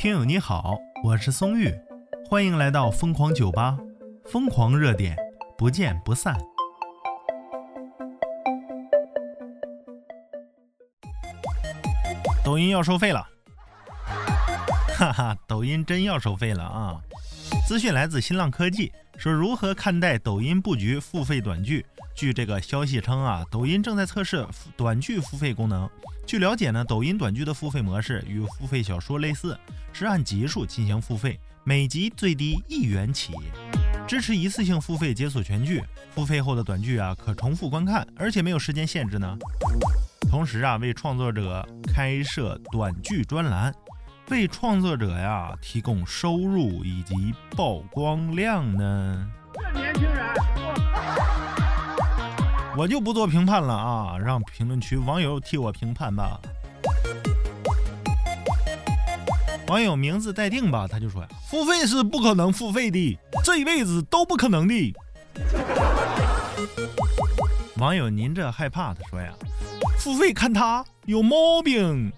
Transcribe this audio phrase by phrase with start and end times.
[0.00, 1.70] 听友你好，我是松玉，
[2.26, 3.76] 欢迎来到疯狂酒吧，
[4.24, 5.14] 疯狂热点，
[5.58, 6.34] 不见不散。
[12.42, 13.28] 抖音要收费了，
[14.96, 16.98] 哈哈，抖音真要收费了啊！
[17.68, 18.90] 资讯来自新浪科技，
[19.20, 21.84] 说如何看待抖音布局付费短剧？
[22.14, 24.46] 据这个消息称啊，抖音正在测试
[24.78, 25.86] 短剧付费功能。
[26.26, 29.58] 据了解呢，抖音短剧的付费模式与付费小说类似，
[29.92, 33.34] 是按集数进行付费，每集最低一元起，
[34.08, 35.84] 支持一次性付费解锁全剧。
[36.14, 39.36] 付费后的短剧啊，可重复观看，而且没有时间限制呢。
[40.30, 43.70] 同时啊，为创作者开设短剧专栏，
[44.30, 49.26] 为创作者呀提供收入以及曝光量呢。
[49.52, 50.34] 这年轻人。
[52.76, 56.40] 我就不做评判了啊，让评论区网友替我评判吧。
[59.66, 64.94] 网友名字待定吧，他就说呀，付费是不可能付费的，这一辈子都不可能的。
[67.78, 68.94] 网友您这害怕？
[68.94, 69.32] 他说呀，
[69.98, 72.12] 付费看他有毛病。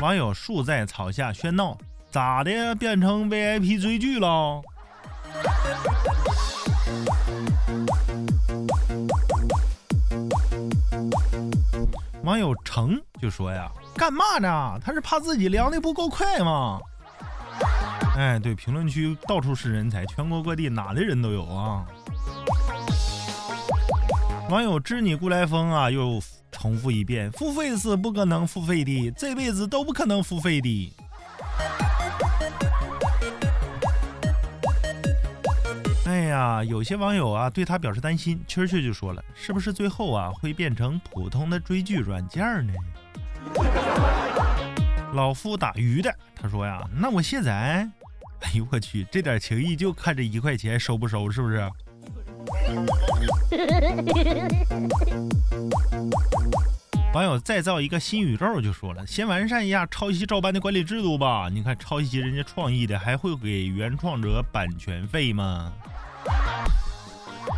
[0.00, 1.76] 网友树在草下喧闹，
[2.10, 4.62] 咋的变成 VIP 追剧了？
[12.22, 14.78] 网友成就说呀：“干嘛呢？
[14.82, 16.78] 他是怕自己凉的不够快吗？”
[18.16, 21.84] 哎，对，评论区到处是人才，全国各地哪的人都有啊。
[24.48, 26.18] 网友知你故来风啊，又
[26.60, 30.92] 重复一遍：“付费是不可能付费的，这辈子都不可能付费的。”
[36.04, 42.74] 哎呀，有些网友啊对他表示担心，蛐蛐就说了，是不是最后啊会变成普通的追剧软件呢？
[45.14, 47.88] 老夫打鱼的，他说呀，那我卸载。
[48.42, 51.66] 哎呦我去，这点情谊就看这一块钱收不收，是不是？
[57.12, 61.48] 网友再造一个新宇宙就说了，先完善一下抄袭照搬的管理制度吧。
[61.52, 65.72] 你看抄袭人家创意的，还会给原创者版权费吗？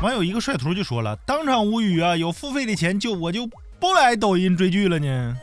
[0.00, 2.16] 网友一个帅图就说了，当场无语啊！
[2.16, 3.44] 有付费的钱就我就
[3.80, 5.36] 不来抖音追剧了呢。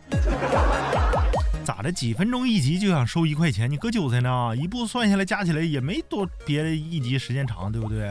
[1.65, 1.91] 咋的？
[1.91, 3.69] 几分钟一集就想收一块钱？
[3.69, 4.55] 你割韭菜呢？
[4.55, 8.07] 一部算下来加起来也没多别的一集时间长，对不对？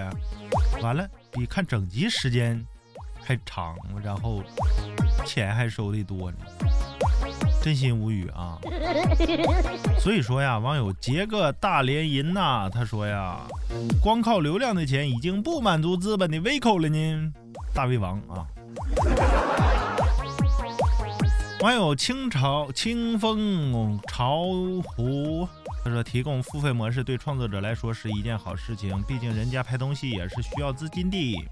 [0.83, 2.63] 完了，比看整集时间
[3.23, 3.75] 还长，
[4.05, 4.43] 然后
[5.27, 6.39] 钱还收的多呢。
[7.63, 8.59] 真心无语啊！
[9.99, 13.41] 所以说呀，网友结个大连银呐，他说呀，
[14.01, 17.33] 光靠流量的钱已经不满足资本的胃口了呢。
[17.75, 18.47] 大胃王啊！
[21.61, 24.45] 网友清朝清风巢
[24.85, 25.49] 湖，
[25.83, 31.45] 他说提供付费模式对创作者来说是一件好事情，毕竟人家拍东西也是需要资金的。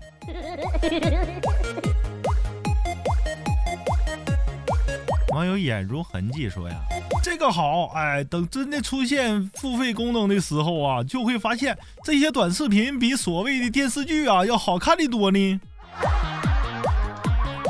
[5.35, 6.77] 网友眼如痕迹说呀，
[7.23, 15.61] 这个好，哎，等真的出现付费功能的时候啊，就会发现这些短视频比所谓的电视剧啊要好看的多呢。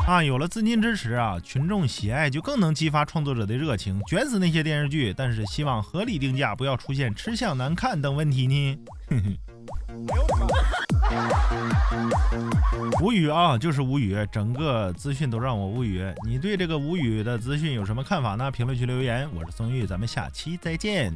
[0.07, 5.15] 啊，有了资金支持啊，群众喜爱就更能激发创作者的热情，卷死那些电视剧。
[5.17, 8.79] 但是希望合理定价，不要出现吃相难看等问题呢。
[9.09, 10.44] 哼哼。
[13.05, 16.03] 无语啊，就是无语，整个资讯都让我无语。
[16.27, 18.51] 你对这个无语的资讯有什么看法呢？
[18.51, 19.29] 评论区留言。
[19.35, 21.13] 我是宋玉，咱们下期再见。